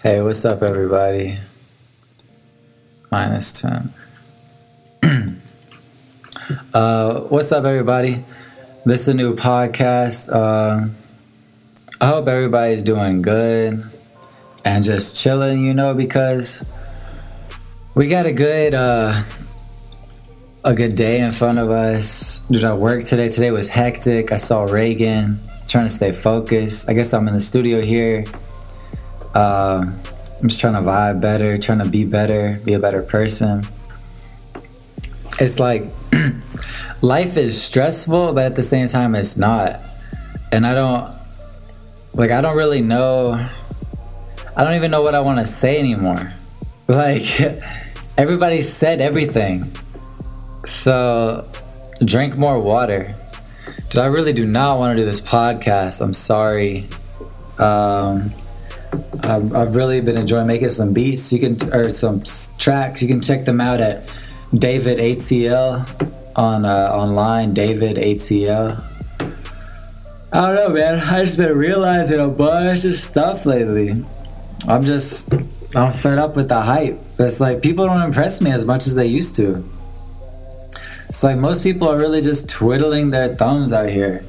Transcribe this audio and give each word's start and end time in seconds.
Hey, 0.00 0.22
what's 0.22 0.44
up, 0.44 0.62
everybody? 0.62 1.40
Minus 3.10 3.50
10. 3.50 3.92
uh, 6.72 7.20
what's 7.22 7.50
up, 7.50 7.64
everybody? 7.64 8.24
This 8.86 9.00
is 9.00 9.08
a 9.08 9.14
new 9.14 9.34
podcast. 9.34 10.32
Uh, 10.32 10.86
I 12.00 12.06
hope 12.06 12.28
everybody's 12.28 12.84
doing 12.84 13.22
good 13.22 13.90
and 14.64 14.84
just 14.84 15.20
chilling, 15.20 15.64
you 15.64 15.74
know, 15.74 15.94
because 15.94 16.64
we 17.96 18.06
got 18.06 18.24
a 18.24 18.32
good 18.32 18.74
uh, 18.74 19.20
a 20.62 20.74
good 20.76 20.94
day 20.94 21.22
in 21.22 21.32
front 21.32 21.58
of 21.58 21.72
us. 21.72 22.38
Did 22.48 22.62
I 22.62 22.72
work 22.72 23.02
today? 23.02 23.30
Today 23.30 23.50
was 23.50 23.68
hectic. 23.68 24.30
I 24.30 24.36
saw 24.36 24.62
Reagan 24.62 25.40
trying 25.66 25.86
to 25.86 25.92
stay 25.92 26.12
focused. 26.12 26.88
I 26.88 26.92
guess 26.92 27.12
I'm 27.12 27.26
in 27.26 27.34
the 27.34 27.40
studio 27.40 27.80
here. 27.80 28.24
Uh, 29.34 29.92
I'm 30.40 30.48
just 30.48 30.60
trying 30.60 30.74
to 30.74 30.80
vibe 30.80 31.20
better, 31.20 31.56
trying 31.56 31.78
to 31.78 31.84
be 31.84 32.04
better, 32.04 32.60
be 32.64 32.74
a 32.74 32.78
better 32.78 33.02
person. 33.02 33.66
It's 35.40 35.58
like 35.58 35.90
life 37.00 37.36
is 37.36 37.60
stressful, 37.60 38.32
but 38.32 38.44
at 38.44 38.56
the 38.56 38.62
same 38.62 38.88
time, 38.88 39.14
it's 39.14 39.36
not. 39.36 39.80
And 40.52 40.66
I 40.66 40.74
don't, 40.74 41.14
like, 42.14 42.30
I 42.30 42.40
don't 42.40 42.56
really 42.56 42.80
know. 42.80 43.48
I 44.56 44.64
don't 44.64 44.74
even 44.74 44.90
know 44.90 45.02
what 45.02 45.14
I 45.14 45.20
want 45.20 45.38
to 45.38 45.44
say 45.44 45.78
anymore. 45.78 46.32
Like, 46.90 47.38
everybody 48.16 48.62
said 48.62 49.02
everything. 49.02 49.76
So, 50.66 51.46
drink 52.02 52.34
more 52.38 52.58
water. 52.58 53.14
Dude, 53.90 53.98
I 53.98 54.06
really 54.06 54.32
do 54.32 54.46
not 54.46 54.78
want 54.78 54.96
to 54.96 55.02
do 55.02 55.04
this 55.04 55.20
podcast. 55.20 56.00
I'm 56.00 56.14
sorry. 56.14 56.88
Um, 57.58 58.32
I've, 59.24 59.54
I've 59.54 59.74
really 59.74 60.00
been 60.00 60.16
enjoying 60.16 60.46
making 60.46 60.70
some 60.70 60.92
beats. 60.92 61.32
You 61.32 61.38
can 61.38 61.74
or 61.74 61.88
some 61.88 62.22
tracks. 62.58 63.02
You 63.02 63.08
can 63.08 63.20
check 63.20 63.44
them 63.44 63.60
out 63.60 63.80
at 63.80 64.08
David 64.54 64.98
ATL 64.98 65.86
on 66.36 66.64
uh, 66.64 66.90
online. 66.92 67.54
David 67.54 67.96
ATL. 67.96 68.82
I 70.32 70.40
don't 70.40 70.54
know, 70.54 70.68
man. 70.70 70.98
I 70.98 71.24
just 71.24 71.38
been 71.38 71.56
realizing 71.56 72.20
a 72.20 72.28
bunch 72.28 72.84
of 72.84 72.94
stuff 72.94 73.46
lately. 73.46 74.04
I'm 74.66 74.84
just 74.84 75.32
I'm 75.74 75.92
fed 75.92 76.18
up 76.18 76.36
with 76.36 76.48
the 76.48 76.60
hype. 76.60 77.00
It's 77.18 77.40
like 77.40 77.62
people 77.62 77.86
don't 77.86 78.02
impress 78.02 78.40
me 78.40 78.50
as 78.50 78.64
much 78.64 78.86
as 78.86 78.94
they 78.94 79.06
used 79.06 79.36
to. 79.36 79.68
It's 81.08 81.22
like 81.22 81.38
most 81.38 81.62
people 81.62 81.88
are 81.88 81.98
really 81.98 82.20
just 82.20 82.48
twiddling 82.48 83.10
their 83.10 83.34
thumbs 83.34 83.72
out 83.72 83.88
here. 83.88 84.24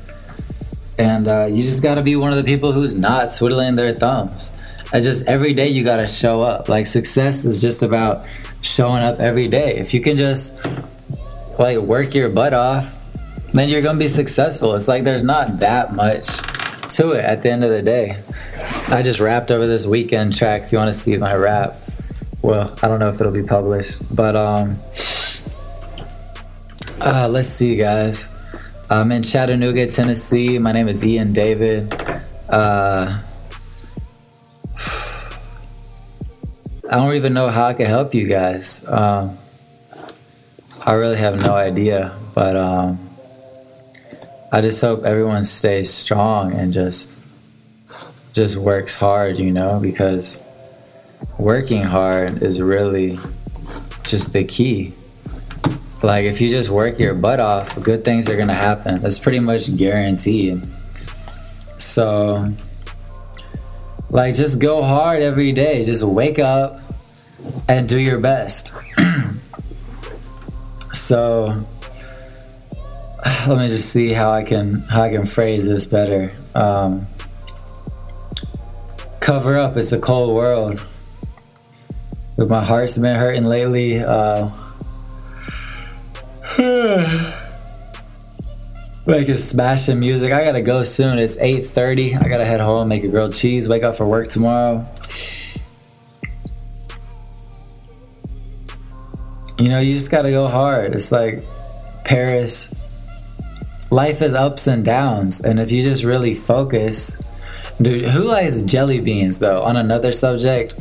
And 1.00 1.30
uh, 1.30 1.45
you 1.45 1.64
just 1.64 1.81
gotta 1.81 2.03
be 2.03 2.17
one 2.17 2.31
of 2.31 2.38
the 2.38 2.44
people 2.44 2.73
who's 2.73 2.94
not 2.94 3.31
twiddling 3.31 3.75
their 3.75 3.94
thumbs. 3.94 4.52
I 4.92 5.00
just 5.00 5.28
every 5.28 5.53
day 5.53 5.69
you 5.69 5.83
gotta 5.83 6.05
show 6.05 6.42
up. 6.42 6.67
Like 6.67 6.86
success 6.86 7.45
is 7.45 7.61
just 7.61 7.83
about 7.83 8.25
showing 8.61 9.02
up 9.02 9.20
every 9.20 9.47
day. 9.47 9.77
If 9.77 9.94
you 9.94 10.02
can 10.02 10.17
just 10.17 10.53
like 11.58 11.77
work 11.77 12.14
your 12.14 12.27
butt 12.27 12.53
off, 12.53 12.94
then 13.53 13.70
you're 13.70 13.81
gonna 13.81 13.97
be 13.97 14.09
successful. 14.09 14.75
It's 14.75 14.89
like 14.89 15.05
there's 15.05 15.23
not 15.23 15.59
that 15.59 15.95
much 15.95 16.27
to 16.95 17.11
it 17.11 17.23
at 17.23 17.44
the 17.44 17.52
end 17.52 17.64
of 17.64 17.70
the 17.70 17.81
day. 17.81 18.22
I 18.89 19.02
just 19.02 19.22
rapped 19.22 19.52
over 19.52 19.66
this 19.66 19.86
Weeknd 19.86 20.38
track. 20.38 20.64
If 20.64 20.73
you 20.73 20.80
want 20.80 20.92
to 20.92 21.00
see 21.00 21.16
my 21.16 21.33
rap, 21.33 21.80
well, 22.42 22.75
I 22.81 22.88
don't 22.89 23.00
know 23.00 23.09
if 23.09 23.22
it'll 23.22 23.31
be 23.31 23.44
published, 23.44 24.00
but 24.14 24.36
um, 24.36 24.77
uh, 27.00 27.30
let's 27.31 27.47
see, 27.47 27.77
guys. 27.77 28.31
I'm 28.92 29.12
in 29.12 29.22
Chattanooga, 29.22 29.86
Tennessee. 29.86 30.58
My 30.58 30.72
name 30.72 30.88
is 30.88 31.06
Ian 31.06 31.32
David. 31.32 31.94
Uh, 32.50 33.22
I 36.90 36.95
don't 36.95 37.14
even 37.14 37.36
know 37.36 37.50
how 37.50 37.67
I 37.67 37.76
can 37.76 37.86
help 37.86 38.16
you 38.16 38.28
guys. 38.28 38.84
Um, 38.88 39.38
I 40.84 40.94
really 40.94 41.17
have 41.17 41.39
no 41.39 41.54
idea, 41.54 42.17
but 42.33 42.55
um, 42.55 43.11
I 44.52 44.61
just 44.61 44.82
hope 44.82 45.06
everyone 45.06 45.45
stays 45.45 45.94
strong 45.94 46.54
and 46.54 46.73
just 46.73 47.16
just 48.33 48.58
works 48.58 48.95
hard, 48.95 49.38
you 49.38 49.52
know, 49.52 49.80
because 49.80 50.42
working 51.38 51.83
hard 51.83 52.42
is 52.42 52.60
really 52.60 53.20
just 54.02 54.33
the 54.33 54.44
key. 54.45 54.95
Like 56.02 56.26
if 56.26 56.39
you 56.39 56.49
just 56.49 56.70
work 56.70 56.98
your 56.98 57.14
butt 57.14 57.39
off, 57.39 57.82
good 57.82 58.05
things 58.05 58.30
are 58.30 58.37
gonna 58.37 58.54
happen. 58.54 59.02
That's 59.02 59.20
pretty 59.20 59.39
much 59.39 59.76
guaranteed. 59.76 60.61
So 61.77 62.54
like 64.09 64.36
just 64.36 64.59
go 64.59 64.82
hard 64.82 65.21
every 65.21 65.52
day. 65.52 65.83
Just 65.83 66.04
wake 66.04 66.39
up 66.39 66.82
and 67.67 67.88
do 67.88 67.99
your 67.99 68.20
best. 68.20 68.73
so 70.93 71.65
let 73.48 73.58
me 73.58 73.67
just 73.67 73.89
see 73.89 74.14
how 74.14 74.32
I 74.32 74.43
can 74.43 74.82
how 74.83 75.04
I 75.04 75.09
can 75.09 75.26
phrase 75.26 75.67
this 75.67 75.86
better. 75.86 76.32
Um, 76.55 77.08
cover 79.20 79.58
up. 79.58 79.76
It's 79.76 79.92
a 79.92 79.99
cold 79.99 80.33
world. 80.33 80.82
But 82.38 82.48
my 82.48 82.64
heart's 82.64 82.98
been 82.98 83.17
hurting 83.17 83.43
lately. 83.43 83.99
Uh, 83.99 84.49
like 86.59 86.67
it's 89.30 89.45
smashing 89.45 89.97
music. 89.97 90.33
I 90.33 90.43
gotta 90.43 90.61
go 90.61 90.83
soon. 90.83 91.17
It's 91.17 91.37
8:30. 91.37 92.21
I 92.21 92.27
gotta 92.27 92.43
head 92.43 92.59
home, 92.59 92.89
make 92.89 93.05
a 93.05 93.08
grilled 93.08 93.33
cheese, 93.33 93.70
wake 93.70 93.83
up 93.83 93.95
for 93.95 94.05
work 94.05 94.27
tomorrow. 94.27 94.86
You 99.58 99.70
know, 99.70 99.80
you 99.80 99.93
just 99.93 100.11
gotta 100.11 100.31
go 100.31 100.49
hard. 100.49 100.95
It's 100.95 101.14
like 101.14 101.45
Paris. 102.03 102.76
Life 103.89 104.21
is 104.21 104.33
ups 104.33 104.67
and 104.67 104.83
downs, 104.83 105.39
and 105.39 105.61
if 105.61 105.71
you 105.71 105.81
just 105.81 106.03
really 106.03 106.33
focus, 106.33 107.23
dude, 107.81 108.03
who 108.03 108.23
likes 108.23 108.64
jelly 108.64 108.99
beans 108.99 109.39
though? 109.39 109.61
On 109.61 109.77
another 109.77 110.11
subject, 110.11 110.77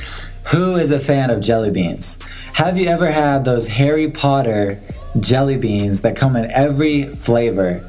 who 0.51 0.75
is 0.75 0.91
a 0.91 0.99
fan 0.99 1.31
of 1.31 1.41
jelly 1.41 1.71
beans? 1.71 2.19
Have 2.55 2.77
you 2.77 2.89
ever 2.89 3.13
had 3.13 3.45
those 3.45 3.69
Harry 3.69 4.11
Potter 4.11 4.81
jelly 5.21 5.57
beans 5.57 6.03
that 6.03 6.17
come 6.17 6.37
in 6.37 6.51
every 6.51 7.05
flavor? 7.05 7.89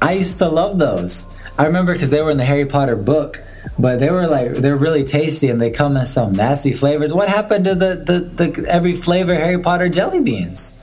I 0.00 0.12
used 0.12 0.38
to 0.38 0.48
love 0.48 0.78
those. 0.78 1.26
I 1.58 1.66
remember 1.66 1.92
because 1.92 2.10
they 2.10 2.22
were 2.22 2.30
in 2.30 2.38
the 2.38 2.44
Harry 2.44 2.66
Potter 2.66 2.94
book, 2.94 3.42
but 3.78 3.98
they 3.98 4.10
were 4.10 4.26
like 4.26 4.52
they're 4.52 4.76
really 4.76 5.04
tasty 5.04 5.48
and 5.48 5.60
they 5.60 5.70
come 5.70 5.96
in 5.96 6.06
some 6.06 6.32
nasty 6.32 6.72
flavors. 6.72 7.12
What 7.12 7.28
happened 7.28 7.64
to 7.64 7.74
the 7.74 7.96
the, 7.96 8.20
the 8.46 8.66
every 8.68 8.94
flavor 8.94 9.34
Harry 9.34 9.58
Potter 9.58 9.88
jelly 9.88 10.20
beans? 10.20 10.80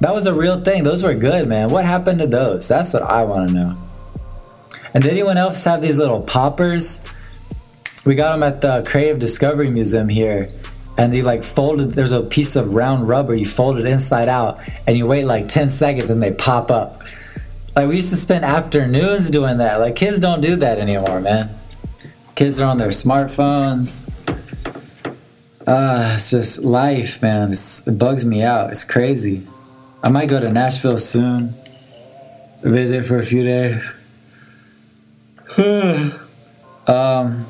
That 0.00 0.14
was 0.14 0.26
a 0.26 0.34
real 0.34 0.62
thing. 0.62 0.84
Those 0.84 1.02
were 1.02 1.14
good, 1.14 1.48
man. 1.48 1.70
What 1.70 1.84
happened 1.84 2.18
to 2.20 2.26
those? 2.26 2.68
That's 2.68 2.92
what 2.92 3.02
I 3.02 3.24
want 3.24 3.48
to 3.48 3.54
know. 3.54 3.76
And 4.92 5.02
did 5.02 5.12
anyone 5.12 5.36
else 5.36 5.64
have 5.64 5.82
these 5.82 5.98
little 5.98 6.22
poppers? 6.22 7.02
We 8.04 8.14
got 8.14 8.32
them 8.32 8.42
at 8.42 8.60
the 8.60 8.82
Creative 8.86 9.18
Discovery 9.18 9.68
Museum 9.70 10.08
here. 10.08 10.50
And 10.98 11.12
they 11.12 11.22
like 11.22 11.42
folded, 11.42 11.92
there's 11.92 12.12
a 12.12 12.22
piece 12.22 12.56
of 12.56 12.74
round 12.74 13.06
rubber, 13.06 13.34
you 13.34 13.46
fold 13.46 13.78
it 13.78 13.86
inside 13.86 14.28
out, 14.28 14.58
and 14.86 14.96
you 14.96 15.06
wait 15.06 15.24
like 15.24 15.48
10 15.48 15.70
seconds 15.70 16.08
and 16.08 16.22
they 16.22 16.32
pop 16.32 16.70
up. 16.70 17.02
Like, 17.74 17.88
we 17.88 17.96
used 17.96 18.08
to 18.08 18.16
spend 18.16 18.44
afternoons 18.44 19.28
doing 19.28 19.58
that. 19.58 19.80
Like, 19.80 19.96
kids 19.96 20.18
don't 20.18 20.40
do 20.40 20.56
that 20.56 20.78
anymore, 20.78 21.20
man. 21.20 21.54
Kids 22.34 22.58
are 22.58 22.66
on 22.66 22.78
their 22.78 22.88
smartphones. 22.88 24.08
Uh, 25.66 26.12
it's 26.14 26.30
just 26.30 26.60
life, 26.60 27.20
man. 27.20 27.52
It's, 27.52 27.86
it 27.86 27.98
bugs 27.98 28.24
me 28.24 28.42
out. 28.42 28.70
It's 28.70 28.84
crazy. 28.84 29.46
I 30.02 30.08
might 30.08 30.28
go 30.28 30.40
to 30.40 30.50
Nashville 30.50 30.98
soon, 30.98 31.54
visit 32.62 33.04
for 33.04 33.18
a 33.18 33.26
few 33.26 33.42
days. 33.42 33.94
um, 36.86 37.46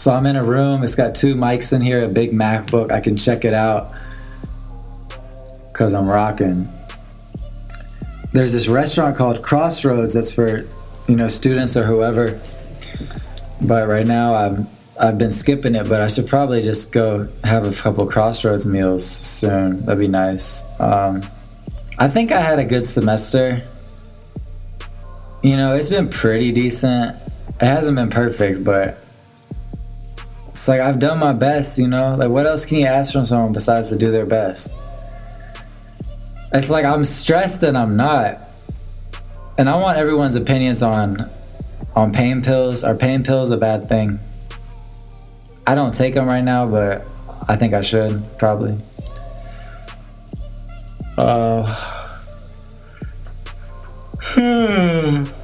so 0.00 0.14
I'm 0.14 0.24
in 0.24 0.34
a 0.34 0.42
room. 0.42 0.82
It's 0.82 0.94
got 0.94 1.14
two 1.14 1.34
mics 1.34 1.74
in 1.74 1.82
here, 1.82 2.02
a 2.02 2.08
big 2.08 2.32
MacBook. 2.32 2.90
I 2.90 3.00
can 3.00 3.18
check 3.18 3.44
it 3.44 3.52
out 3.52 3.92
because 5.68 5.92
I'm 5.92 6.06
rocking. 6.06 6.72
There's 8.32 8.54
this 8.54 8.66
restaurant 8.66 9.18
called 9.18 9.42
Crossroads 9.42 10.14
that's 10.14 10.32
for 10.32 10.66
you 11.06 11.16
know 11.16 11.28
students 11.28 11.76
or 11.76 11.84
whoever. 11.84 12.40
But 13.60 13.88
right 13.88 14.06
now 14.06 14.34
I'm 14.34 14.68
I've 14.98 15.18
been 15.18 15.30
skipping 15.30 15.74
it, 15.74 15.86
but 15.86 16.00
I 16.00 16.06
should 16.06 16.28
probably 16.28 16.62
just 16.62 16.92
go 16.92 17.28
have 17.44 17.66
a 17.66 17.72
couple 17.72 18.06
Crossroads 18.06 18.64
meals 18.64 19.04
soon. 19.04 19.84
That'd 19.84 20.00
be 20.00 20.08
nice. 20.08 20.64
Um, 20.80 21.22
I 21.98 22.08
think 22.08 22.32
I 22.32 22.40
had 22.40 22.58
a 22.58 22.64
good 22.64 22.86
semester. 22.86 23.68
You 25.42 25.58
know, 25.58 25.74
it's 25.74 25.90
been 25.90 26.08
pretty 26.08 26.52
decent. 26.52 27.20
It 27.60 27.66
hasn't 27.66 27.96
been 27.96 28.08
perfect, 28.08 28.64
but 28.64 28.98
it's 30.60 30.68
like 30.68 30.82
I've 30.82 30.98
done 30.98 31.18
my 31.18 31.32
best, 31.32 31.78
you 31.78 31.88
know? 31.88 32.16
Like, 32.16 32.28
what 32.28 32.44
else 32.44 32.66
can 32.66 32.76
you 32.76 32.84
ask 32.84 33.14
from 33.14 33.24
someone 33.24 33.54
besides 33.54 33.88
to 33.88 33.96
do 33.96 34.10
their 34.10 34.26
best? 34.26 34.70
It's 36.52 36.68
like 36.68 36.84
I'm 36.84 37.02
stressed 37.02 37.62
and 37.62 37.78
I'm 37.78 37.96
not. 37.96 38.38
And 39.56 39.70
I 39.70 39.76
want 39.76 39.96
everyone's 39.96 40.36
opinions 40.36 40.82
on 40.82 41.30
on 41.96 42.12
pain 42.12 42.42
pills. 42.42 42.84
Are 42.84 42.94
pain 42.94 43.22
pills 43.22 43.50
a 43.50 43.56
bad 43.56 43.88
thing? 43.88 44.20
I 45.66 45.74
don't 45.74 45.94
take 45.94 46.12
them 46.12 46.26
right 46.26 46.44
now, 46.44 46.66
but 46.66 47.06
I 47.48 47.56
think 47.56 47.72
I 47.72 47.80
should 47.80 48.22
probably. 48.36 48.78
Uh, 51.16 51.64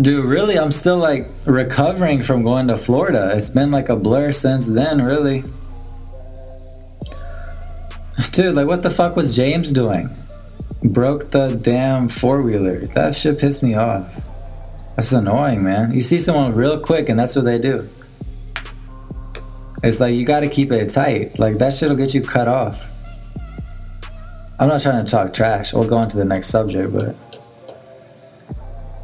dude, 0.00 0.24
really, 0.24 0.58
I'm 0.58 0.70
still 0.70 0.98
like 0.98 1.28
recovering 1.46 2.22
from 2.22 2.42
going 2.42 2.68
to 2.68 2.76
Florida. 2.76 3.32
It's 3.34 3.50
been 3.50 3.70
like 3.70 3.88
a 3.88 3.96
blur 3.96 4.32
since 4.32 4.68
then, 4.68 5.02
really. 5.02 5.44
Dude, 8.32 8.54
like, 8.54 8.66
what 8.66 8.82
the 8.82 8.90
fuck 8.90 9.16
was 9.16 9.34
James 9.34 9.72
doing? 9.72 10.10
Broke 10.82 11.30
the 11.30 11.56
damn 11.56 12.08
four 12.08 12.42
wheeler. 12.42 12.86
That 12.88 13.16
shit 13.16 13.38
pissed 13.38 13.62
me 13.62 13.74
off. 13.74 14.08
That's 14.96 15.12
annoying, 15.12 15.62
man. 15.62 15.92
You 15.92 16.00
see 16.00 16.18
someone 16.18 16.54
real 16.54 16.78
quick, 16.78 17.08
and 17.08 17.18
that's 17.18 17.34
what 17.34 17.44
they 17.44 17.58
do. 17.58 17.88
It's 19.82 20.00
like 20.00 20.14
you 20.14 20.24
got 20.24 20.40
to 20.40 20.48
keep 20.48 20.70
it 20.70 20.88
tight. 20.88 21.38
Like 21.38 21.58
that 21.58 21.72
shit'll 21.72 21.96
get 21.96 22.14
you 22.14 22.22
cut 22.22 22.48
off. 22.48 22.86
I'm 24.58 24.68
not 24.68 24.82
trying 24.82 25.02
to 25.02 25.10
talk 25.10 25.32
trash. 25.32 25.72
We'll 25.72 25.88
go 25.88 25.96
on 25.96 26.08
to 26.08 26.18
the 26.18 26.24
next 26.24 26.48
subject, 26.48 26.92
but 26.92 27.16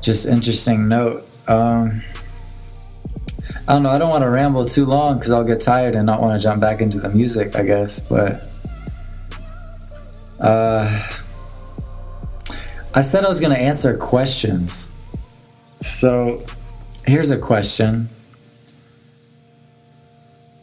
just 0.06 0.24
interesting 0.24 0.88
note. 0.88 1.28
Um, 1.48 2.02
I 3.68 3.74
don't 3.74 3.82
know. 3.82 3.90
I 3.90 3.98
don't 3.98 4.08
want 4.08 4.22
to 4.22 4.30
ramble 4.30 4.64
too 4.64 4.86
long 4.86 5.18
because 5.18 5.32
I'll 5.32 5.44
get 5.44 5.60
tired 5.60 5.96
and 5.96 6.06
not 6.06 6.22
want 6.22 6.40
to 6.40 6.42
jump 6.42 6.60
back 6.60 6.80
into 6.80 7.00
the 7.00 7.10
music. 7.10 7.56
I 7.56 7.64
guess, 7.64 7.98
but 7.98 8.48
uh, 10.40 11.06
I 12.94 13.00
said 13.00 13.24
I 13.24 13.28
was 13.28 13.40
going 13.40 13.52
to 13.52 13.60
answer 13.60 13.96
questions. 13.96 14.92
So 15.80 16.46
here's 17.04 17.30
a 17.30 17.38
question 17.38 18.08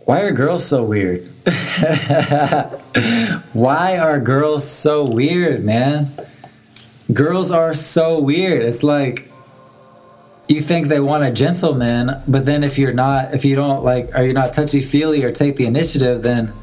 why 0.06 0.22
are 0.22 0.32
girls 0.32 0.66
so 0.66 0.84
weird? 0.84 1.30
Why 3.54 3.98
are 3.98 4.20
girls 4.20 4.68
so 4.70 5.06
weird, 5.06 5.64
man? 5.64 6.12
Girls 7.12 7.52
are 7.52 7.74
so 7.74 8.20
weird. 8.20 8.66
It's 8.66 8.84
like 8.84 9.30
you 10.48 10.62
think 10.62 10.88
they 10.88 11.00
want 11.00 11.24
a 11.24 11.32
gentleman, 11.32 12.22
but 12.28 12.46
then 12.46 12.64
if 12.64 12.78
you're 12.78 12.94
not, 12.94 13.34
if 13.34 13.46
you 13.46 13.56
don't 13.56 13.84
like, 13.84 14.14
are 14.16 14.24
you're 14.24 14.34
not 14.34 14.54
touchy 14.54 14.82
feely 14.82 15.24
or 15.24 15.32
take 15.32 15.56
the 15.56 15.66
initiative, 15.66 16.22
then 16.22 16.54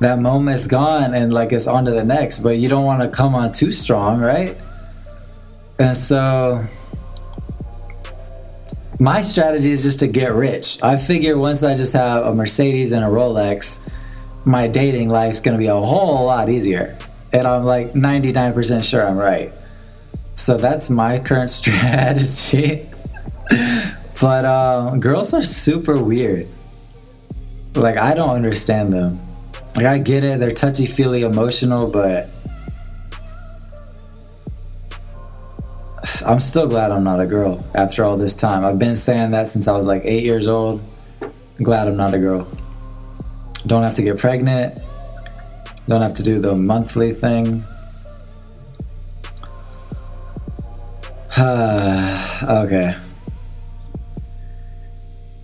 that 0.00 0.18
moment's 0.18 0.66
gone 0.66 1.14
and 1.14 1.34
like 1.34 1.52
it's 1.52 1.66
on 1.66 1.84
to 1.84 1.90
the 1.90 2.04
next. 2.04 2.40
But 2.40 2.58
you 2.58 2.68
don't 2.68 2.84
want 2.84 3.02
to 3.02 3.08
come 3.08 3.34
on 3.34 3.52
too 3.52 3.72
strong, 3.72 4.20
right? 4.20 4.56
And 5.78 5.96
so 5.96 6.64
my 8.98 9.20
strategy 9.20 9.72
is 9.72 9.82
just 9.82 10.00
to 10.00 10.06
get 10.06 10.32
rich. 10.32 10.82
I 10.82 10.96
figure 10.96 11.36
once 11.38 11.62
I 11.62 11.74
just 11.74 11.92
have 11.92 12.24
a 12.24 12.34
Mercedes 12.34 12.92
and 12.92 13.04
a 13.04 13.08
Rolex, 13.08 13.78
my 14.44 14.66
dating 14.66 15.10
life's 15.10 15.40
gonna 15.40 15.58
be 15.58 15.66
a 15.66 15.74
whole 15.74 16.24
lot 16.24 16.48
easier. 16.48 16.96
And 17.32 17.46
I'm 17.46 17.64
like 17.64 17.92
99% 17.92 18.82
sure 18.88 19.06
I'm 19.06 19.18
right. 19.18 19.52
So 20.34 20.56
that's 20.56 20.88
my 20.88 21.18
current 21.18 21.50
strategy. 21.50 22.88
But 24.20 24.44
um, 24.44 25.00
girls 25.00 25.34
are 25.34 25.42
super 25.42 26.02
weird. 26.02 26.48
Like, 27.74 27.96
I 27.96 28.14
don't 28.14 28.30
understand 28.30 28.92
them. 28.92 29.20
Like, 29.76 29.86
I 29.86 29.98
get 29.98 30.24
it, 30.24 30.40
they're 30.40 30.50
touchy 30.50 30.86
feely 30.86 31.22
emotional, 31.22 31.86
but 31.86 32.30
I'm 36.24 36.40
still 36.40 36.66
glad 36.66 36.90
I'm 36.90 37.04
not 37.04 37.20
a 37.20 37.26
girl 37.26 37.64
after 37.74 38.04
all 38.04 38.16
this 38.16 38.34
time. 38.34 38.64
I've 38.64 38.78
been 38.78 38.96
saying 38.96 39.30
that 39.30 39.48
since 39.48 39.66
I 39.68 39.76
was 39.76 39.86
like 39.86 40.02
eight 40.04 40.24
years 40.24 40.46
old. 40.46 40.82
I'm 41.22 41.64
glad 41.64 41.88
I'm 41.88 41.96
not 41.96 42.12
a 42.14 42.18
girl. 42.18 42.46
Don't 43.66 43.82
have 43.82 43.94
to 43.94 44.02
get 44.02 44.18
pregnant. 44.18 44.82
Don't 45.86 46.02
have 46.02 46.12
to 46.14 46.22
do 46.22 46.38
the 46.40 46.54
monthly 46.54 47.12
thing. 47.12 47.64
okay. 51.38 52.94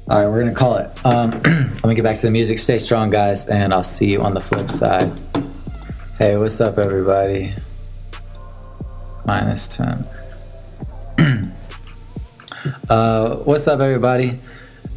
All 0.07 0.19
right, 0.19 0.29
we're 0.29 0.41
gonna 0.41 0.55
call 0.55 0.77
it. 0.77 0.91
Um, 1.07 1.31
let 1.45 1.87
me 1.87 1.95
get 1.95 2.03
back 2.03 2.17
to 2.17 2.27
the 2.27 2.31
music. 2.31 2.59
Stay 2.59 2.77
strong, 2.77 3.09
guys, 3.09 3.49
and 3.49 3.73
I'll 3.73 3.83
see 3.83 4.13
you 4.13 4.21
on 4.21 4.35
the 4.35 4.41
flip 4.41 4.69
side. 4.69 5.11
Hey, 6.19 6.37
what's 6.37 6.61
up, 6.61 6.77
everybody? 6.77 7.55
Minus 9.25 9.67
10. 9.69 10.05
uh, 12.91 13.37
what's 13.37 13.67
up, 13.67 13.81
everybody? 13.81 14.39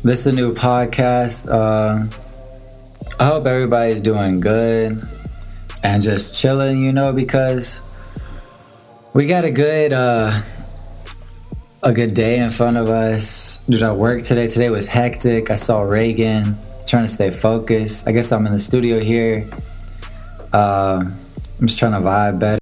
This 0.03 0.19
is 0.19 0.27
a 0.27 0.33
new 0.33 0.53
podcast. 0.53 1.47
Uh, 1.49 2.05
I 3.17 3.27
hope 3.27 3.45
everybody's 3.45 4.01
doing 4.01 4.41
good 4.41 5.07
and 5.83 6.01
just 6.01 6.37
chilling, 6.37 6.83
you 6.83 6.91
know, 6.91 7.13
because 7.13 7.79
we 9.13 9.25
got 9.25 9.45
a 9.45 9.51
good 9.51 9.93
uh, 9.93 10.41
a 11.83 11.93
good 11.93 12.13
day 12.13 12.39
in 12.39 12.49
front 12.49 12.77
of 12.77 12.89
us. 12.89 13.59
Did 13.69 13.83
I 13.83 13.91
work 13.91 14.23
today? 14.23 14.47
Today 14.47 14.69
was 14.69 14.87
hectic. 14.87 15.51
I 15.51 15.55
saw 15.55 15.81
Reagan 15.81 16.57
trying 16.87 17.03
to 17.03 17.11
stay 17.11 17.29
focused. 17.29 18.07
I 18.07 18.11
guess 18.11 18.31
I'm 18.31 18.45
in 18.47 18.51
the 18.51 18.59
studio 18.59 18.99
here. 18.99 19.47
Uh, 20.51 21.03
I'm 21.59 21.67
just 21.67 21.77
trying 21.77 21.91
to 21.91 21.99
vibe 21.99 22.39
better. 22.39 22.55